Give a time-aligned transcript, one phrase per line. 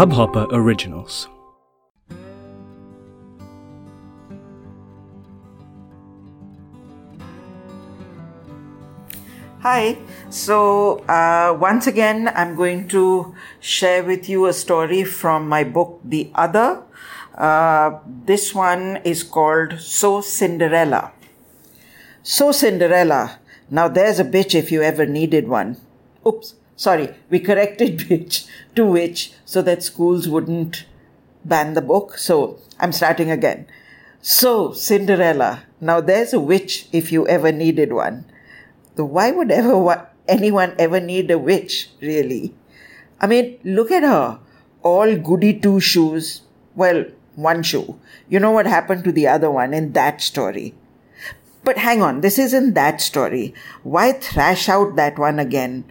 [0.00, 1.28] Hubhopper Originals.
[9.60, 9.98] Hi.
[10.30, 16.00] So, uh, once again, I'm going to share with you a story from my book,
[16.02, 16.82] The Other.
[17.36, 21.12] Uh, this one is called So Cinderella.
[22.22, 23.38] So Cinderella.
[23.68, 25.76] Now, there's a bitch if you ever needed one.
[26.26, 30.86] Oops, sorry, we corrected bitch to witch so that schools wouldn't
[31.44, 32.16] ban the book.
[32.16, 33.66] So, I'm starting again.
[34.22, 35.64] So, Cinderella.
[35.80, 38.24] Now, there's a witch if you ever needed one.
[38.96, 42.54] Why would ever anyone ever need a witch, really?
[43.20, 44.40] I mean, look at her.
[44.82, 46.42] All goody two shoes.
[46.74, 48.00] Well, one shoe.
[48.28, 50.74] You know what happened to the other one in that story.
[51.62, 53.52] But hang on, this isn't that story.
[53.82, 55.84] Why thrash out that one again?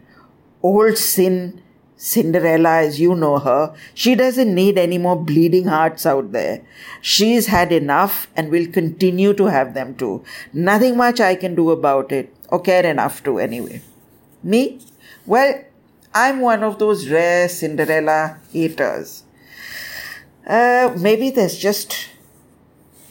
[0.62, 1.62] Old sin,
[1.96, 6.62] Cinderella as you know her, she doesn't need any more bleeding hearts out there.
[7.02, 10.24] She's had enough and will continue to have them too.
[10.54, 13.82] Nothing much I can do about it or care enough to anyway.
[14.44, 14.80] Me?
[15.26, 15.62] Well,
[16.14, 19.24] I'm one of those rare Cinderella haters.
[20.48, 22.10] Uh, maybe there's just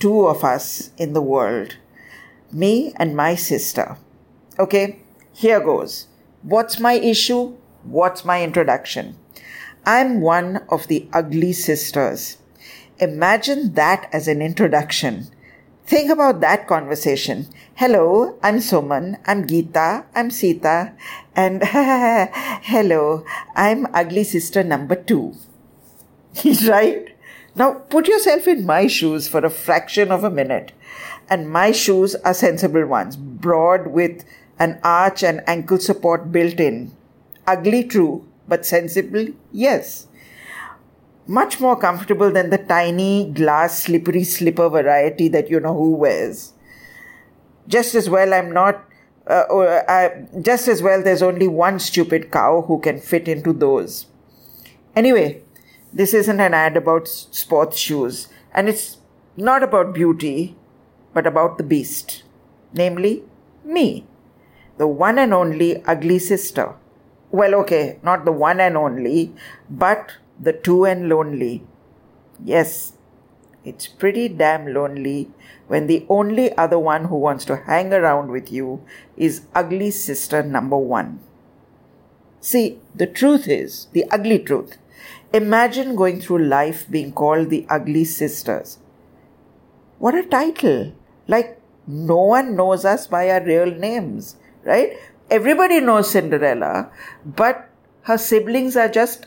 [0.01, 1.77] two of us in the world
[2.53, 3.97] me and my sister.
[4.59, 5.01] Okay,
[5.35, 6.07] here goes.
[6.49, 7.59] What's my issue?
[7.83, 9.17] What's my introduction?
[9.85, 12.39] I'm one of the ugly sisters.
[12.99, 15.27] Imagine that as an introduction.
[15.85, 17.49] Think about that conversation.
[17.75, 20.95] Hello, I'm Suman, I'm Geeta, I'm Sita,
[21.37, 25.35] and hello, I'm ugly sister number two.
[26.67, 27.15] right?
[27.57, 30.73] Now put yourself in my shoes for a fraction of a minute.
[31.29, 34.25] And my shoes are sensible ones, broad with
[34.59, 36.93] an arch and ankle support built in.
[37.47, 40.09] Ugly, true, but sensible, yes
[41.29, 46.55] much more comfortable than the tiny glass slippery slipper variety that you know who wears.
[47.69, 48.85] Just as well, I'm not.
[49.27, 50.09] Uh, or, uh,
[50.41, 54.07] just as well, there's only one stupid cow who can fit into those.
[54.97, 55.43] Anyway,
[55.93, 58.97] this isn't an ad about sports shoes, and it's
[59.37, 60.57] not about beauty,
[61.13, 62.23] but about the beast,
[62.73, 63.23] namely
[63.63, 64.07] me,
[64.79, 66.75] the one and only ugly sister.
[67.31, 69.35] Well, okay, not the one and only,
[69.69, 71.65] but the two and lonely.
[72.43, 72.95] Yes,
[73.65, 75.31] it's pretty damn lonely
[75.67, 78.83] when the only other one who wants to hang around with you
[79.17, 81.21] is ugly sister number one.
[82.41, 84.79] See, the truth is, the ugly truth.
[85.35, 88.79] Imagine going through life being called the ugly sisters.
[89.99, 90.93] What a title!
[91.27, 94.97] Like, no one knows us by our real names, right?
[95.31, 96.91] Everybody knows Cinderella,
[97.25, 97.69] but
[98.03, 99.27] her siblings are just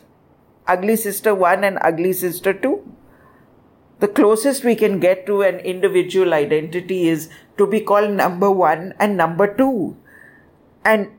[0.67, 2.81] ugly sister 1 and ugly sister 2.
[3.99, 8.95] The closest we can get to an individual identity is to be called number 1
[8.99, 9.95] and number 2.
[10.83, 11.09] And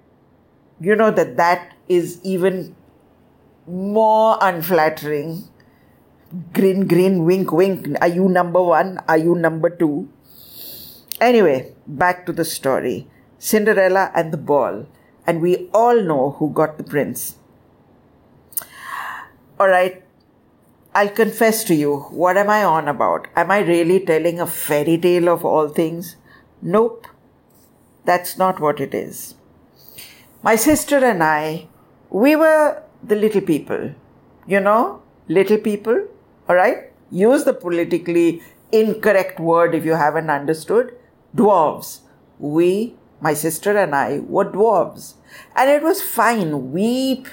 [0.81, 2.75] you know that that is even
[3.69, 5.45] more unflattering.
[6.53, 7.87] Grin, grin, wink, wink.
[8.01, 8.99] Are you number 1?
[9.07, 10.09] Are you number 2?
[11.21, 13.07] Anyway, back to the story
[13.45, 14.87] Cinderella and the ball.
[15.27, 17.37] And we all know who got the prince.
[19.59, 20.03] All right,
[20.95, 23.27] I'll confess to you, what am I on about?
[23.35, 26.17] Am I really telling a fairy tale of all things?
[26.61, 27.09] Nope,
[28.05, 29.35] that's not what it is.
[30.43, 31.67] My sister and I,
[32.11, 33.93] we were the little people.
[34.47, 36.07] You know, little people,
[36.49, 36.93] all right?
[37.11, 40.97] Use the politically incorrect word if you haven't understood.
[41.35, 42.01] Dwarves.
[42.39, 45.15] We, my sister and I, were dwarves.
[45.57, 46.73] And it was fine.
[46.73, 47.25] We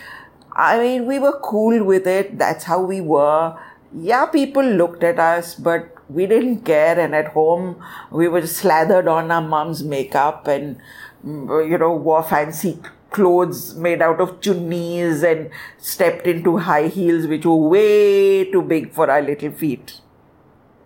[0.60, 2.38] I mean, we were cool with it.
[2.38, 3.58] That's how we were.
[3.96, 7.00] Yeah, people looked at us, but we didn't care.
[7.00, 10.78] And at home, we were slathered on our mom's makeup and,
[11.26, 12.80] mm, you know, wore fancy
[13.12, 18.94] clothes made out of chunnis and stepped into high heels, which were way too big
[18.94, 20.02] for our little feet.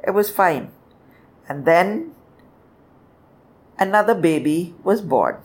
[0.06, 0.72] It was fine.
[1.50, 2.14] And then
[3.84, 5.38] another baby was born.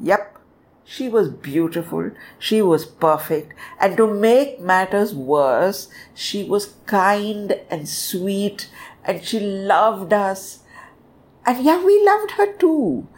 [0.00, 0.38] Yep,
[0.84, 7.88] she was beautiful, she was perfect, and to make matters worse, she was kind and
[7.88, 8.70] sweet,
[9.04, 10.60] and she loved us.
[11.44, 13.08] And yeah, we loved her too.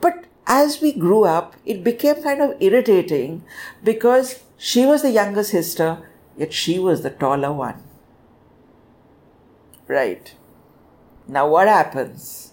[0.00, 3.44] But as we grew up, it became kind of irritating
[3.84, 5.98] because she was the younger sister,
[6.36, 7.82] yet she was the taller one.
[9.86, 10.34] Right.
[11.28, 12.51] Now, what happens?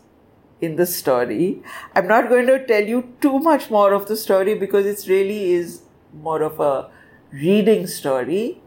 [0.61, 1.61] In the story.
[1.95, 5.51] I'm not going to tell you too much more of the story because it really
[5.51, 5.81] is
[6.13, 6.89] more of a
[7.31, 8.61] reading story.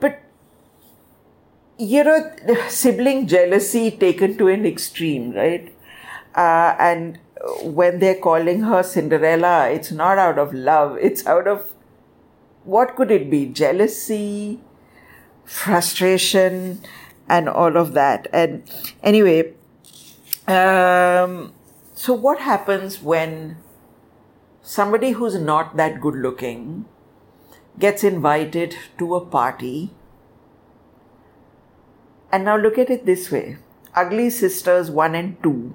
[0.00, 0.20] But,
[1.78, 2.32] you know,
[2.68, 5.74] sibling jealousy taken to an extreme, right?
[6.34, 7.18] Uh, and
[7.62, 11.72] when they're calling her Cinderella, it's not out of love, it's out of
[12.64, 13.46] what could it be?
[13.46, 14.60] Jealousy,
[15.44, 16.80] frustration,
[17.28, 18.26] and all of that.
[18.32, 18.70] And
[19.02, 19.54] anyway,
[20.48, 21.52] um,
[21.94, 23.58] so what happens when
[24.62, 26.86] somebody who's not that good looking
[27.78, 29.92] gets invited to a party?
[32.32, 33.58] And now look at it this way
[33.94, 35.74] ugly sisters 1 and 2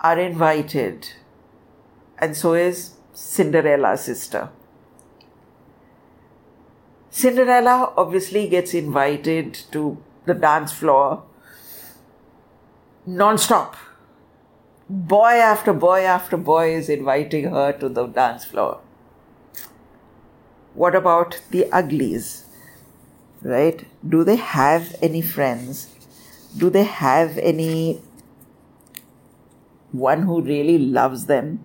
[0.00, 1.08] are invited,
[2.18, 4.50] and so is Cinderella's sister.
[7.10, 11.22] Cinderella obviously gets invited to the dance floor
[13.06, 13.76] non-stop.
[14.88, 18.80] Boy after boy after boy is inviting her to the dance floor.
[20.74, 22.44] What about the uglies?
[23.42, 23.86] Right?
[24.06, 25.88] Do they have any friends?
[26.56, 28.00] Do they have any
[29.92, 31.64] one who really loves them?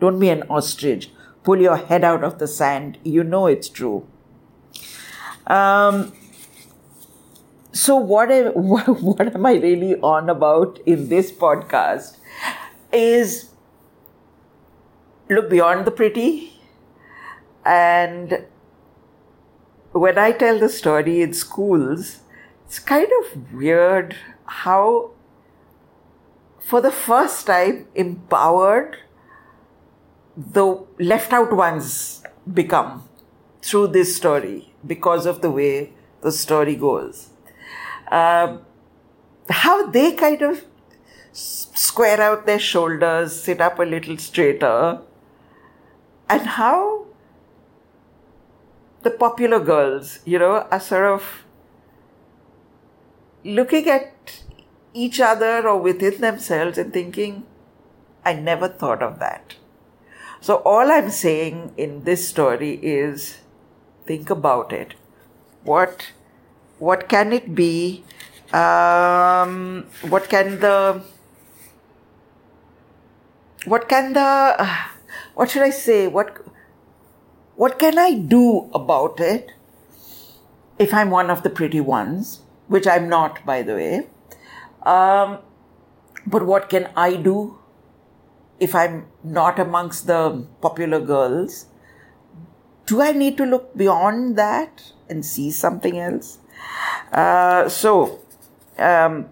[0.00, 1.10] Don't be an ostrich.
[1.44, 2.98] Pull your head out of the sand.
[3.04, 4.06] You know it's true.
[5.46, 6.12] Um,
[7.78, 12.16] so what, what, what am I really on about in this podcast
[12.92, 13.50] is
[15.30, 16.60] look beyond the pretty
[17.64, 18.44] and
[19.92, 22.20] when I tell the story in schools,
[22.66, 24.16] it's kind of weird
[24.46, 25.10] how,
[26.60, 28.96] for the first time, empowered
[30.36, 32.22] the left out ones
[32.52, 33.08] become
[33.62, 35.92] through this story because of the way
[36.22, 37.30] the story goes.
[38.10, 38.58] Uh,
[39.50, 40.64] how they kind of
[41.32, 45.00] square out their shoulders, sit up a little straighter,
[46.28, 47.06] and how
[49.02, 51.44] the popular girls, you know, are sort of
[53.44, 54.42] looking at
[54.92, 57.44] each other or within themselves and thinking,
[58.24, 59.54] I never thought of that.
[60.40, 63.38] So, all I'm saying in this story is
[64.06, 64.94] think about it.
[65.64, 66.12] What,
[66.78, 68.04] what can it be?
[68.52, 71.02] Um, what can the
[73.66, 74.68] what can the
[75.34, 76.06] what should I say?
[76.06, 76.44] What
[77.56, 79.50] what can I do about it
[80.78, 84.06] if I'm one of the pretty ones, which I'm not, by the way?
[84.84, 85.38] Um,
[86.26, 87.58] but what can I do
[88.60, 91.66] if I'm not amongst the popular girls?
[92.86, 96.38] Do I need to look beyond that and see something else?
[97.12, 98.20] Uh, so,
[98.78, 99.28] um,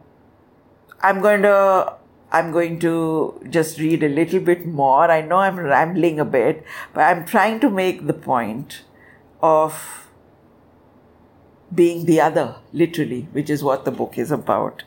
[1.00, 1.94] I'm going to
[2.32, 5.11] I'm going to just read a little bit more.
[5.11, 8.82] I know I'm rambling a bit, but I'm trying to make the point
[9.40, 10.08] of
[11.75, 14.82] being the other, literally, which is what the book is about.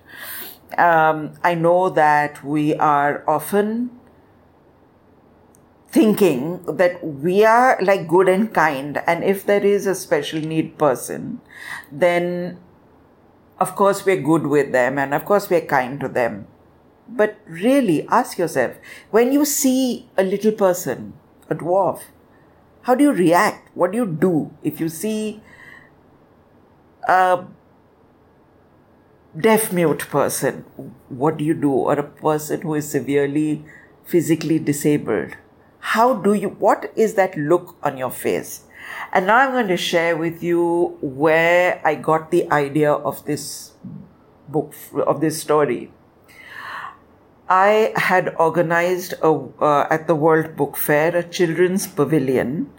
[0.78, 3.99] Um, I know that we are often
[5.92, 10.78] thinking that we are like good and kind, and if there is a special need
[10.78, 11.42] person,
[11.92, 12.60] then
[13.60, 16.48] of course we're good with them, and of course we're kind to them
[17.12, 18.76] but really, ask yourself
[19.10, 21.14] when you see a little person,
[21.50, 22.02] a dwarf,
[22.84, 23.70] how do you react?
[23.76, 25.42] What do you do if you see
[27.08, 27.46] a
[29.38, 30.62] deaf mute person?
[31.10, 31.72] What do you do?
[31.72, 33.66] Or a person who is severely
[34.06, 35.36] physically disabled?
[35.80, 38.64] How do you, what is that look on your face?
[39.12, 43.74] And now I'm going to share with you where I got the idea of this
[44.48, 44.74] book,
[45.08, 45.92] of this story.
[47.48, 52.72] I had organized a, uh, at the World Book Fair a children's pavilion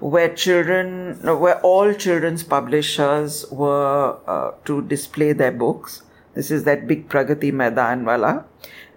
[0.00, 6.02] where children, where all children's publishers were uh, to display their books.
[6.34, 8.44] This is that big Pragati Maidan wala.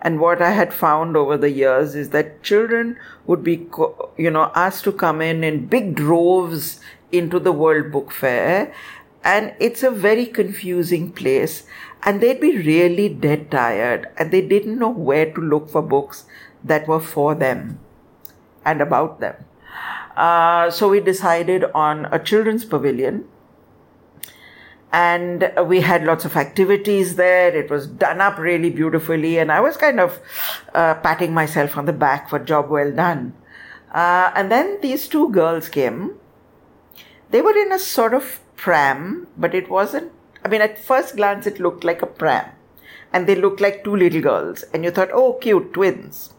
[0.01, 3.68] And what I had found over the years is that children would be,
[4.18, 6.79] you know, asked to come in in big droves
[7.12, 8.74] into the World Book Fair.
[9.24, 11.63] And it's a very confusing place
[12.03, 16.24] and they'd be really dead tired and they didn't know where to look for books
[16.63, 17.79] that were for them
[18.65, 19.36] and about them.
[20.15, 23.25] Uh, so we decided on a children's pavilion
[24.91, 27.55] and we had lots of activities there.
[27.55, 30.19] It was done up really beautifully, and I was kind of
[30.74, 33.34] uh, patting myself on the back for job well done.
[33.93, 36.15] Uh, and then these two girls came.
[37.31, 40.12] They were in a sort of pram, but it wasn't
[40.43, 42.51] I mean, at first glance, it looked like a pram.
[43.12, 44.63] And they looked like two little girls.
[44.74, 46.34] And you thought, oh, cute, twins.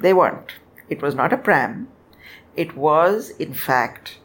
[0.00, 0.52] They weren't.
[0.88, 1.88] It was not a pram.
[2.54, 4.18] It was, in fact,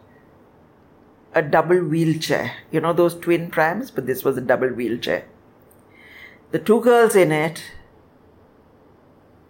[1.38, 2.52] a double wheelchair.
[2.72, 3.92] You know those twin prams?
[3.92, 5.26] But this was a double wheelchair.
[6.52, 7.64] The two girls in it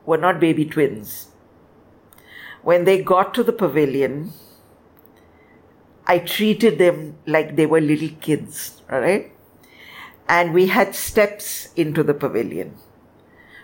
[0.06, 1.28] were not baby twins.
[2.64, 4.34] When they got to the pavilion,
[6.06, 9.32] I treated them like they were little kids, all right?
[10.28, 12.76] And we had steps into the pavilion.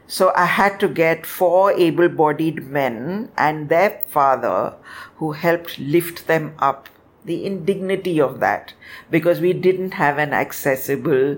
[0.08, 4.76] So I had to get four able bodied men and their father
[5.16, 6.90] who helped lift them up.
[7.26, 8.74] The indignity of that
[9.10, 11.38] because we didn't have an accessible,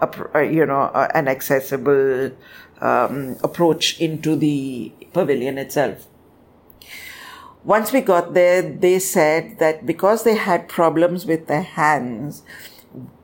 [0.00, 2.32] uh, you know, uh, an accessible
[2.80, 6.06] um, approach into the pavilion itself.
[7.64, 12.42] Once we got there, they said that because they had problems with their hands,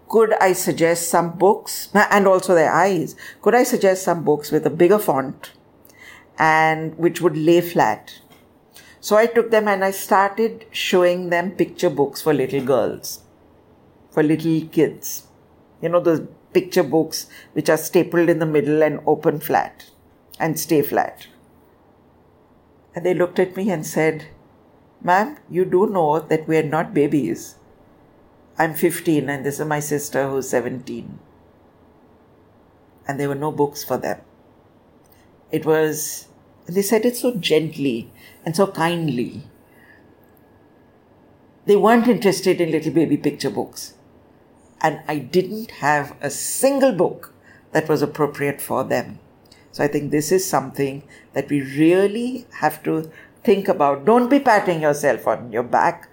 [0.08, 3.14] could I suggest some books and also their eyes?
[3.42, 5.52] Could I suggest some books with a bigger font
[6.38, 8.19] and which would lay flat?
[9.00, 13.20] So I took them and I started showing them picture books for little girls,
[14.10, 15.26] for little kids.
[15.80, 19.86] You know, those picture books which are stapled in the middle and open flat
[20.38, 21.28] and stay flat.
[22.94, 24.26] And they looked at me and said,
[25.02, 27.56] Ma'am, you do know that we are not babies.
[28.58, 31.18] I'm 15 and this is my sister who's 17.
[33.08, 34.20] And there were no books for them.
[35.50, 36.26] It was,
[36.74, 38.12] they said it so gently
[38.44, 39.42] and so kindly.
[41.66, 43.94] They weren't interested in little baby picture books.
[44.80, 47.34] And I didn't have a single book
[47.72, 49.18] that was appropriate for them.
[49.72, 53.10] So I think this is something that we really have to
[53.44, 54.04] think about.
[54.04, 56.08] Don't be patting yourself on your back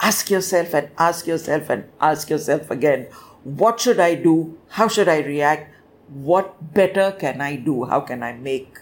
[0.00, 3.06] ask yourself and ask yourself and ask yourself again
[3.44, 4.58] what should I do?
[4.70, 5.72] How should I react?
[6.08, 7.84] What better can I do?
[7.84, 8.78] How can I make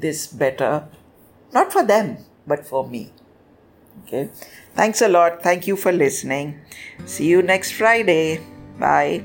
[0.00, 0.88] this better?
[1.52, 3.12] Not for them, but for me.
[4.02, 4.28] Okay.
[4.74, 5.42] Thanks a lot.
[5.42, 6.60] Thank you for listening.
[7.06, 8.40] See you next Friday.
[8.78, 9.22] Bye.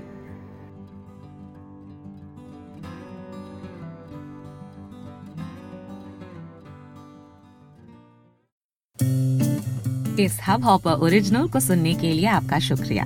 [10.20, 13.06] इस Hubhopper original को सुनने के लिए आपका शुक्रिया